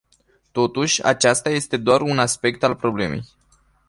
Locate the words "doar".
1.77-2.01